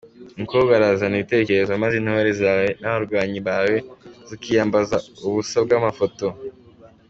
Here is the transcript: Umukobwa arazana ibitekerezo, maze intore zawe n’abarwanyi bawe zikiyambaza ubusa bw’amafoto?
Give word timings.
Umukobwa 0.35 0.71
arazana 0.73 1.15
ibitekerezo, 1.17 1.71
maze 1.81 1.95
intore 1.97 2.31
zawe 2.41 2.65
n’abarwanyi 2.81 3.39
bawe 3.47 3.75
zikiyambaza 4.29 4.95
ubusa 5.25 5.57
bw’amafoto? 5.65 6.27